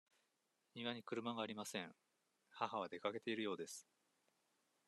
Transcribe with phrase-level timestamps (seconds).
[0.73, 1.93] 庭に車がありません。
[2.49, 3.87] 母は出かけているようです。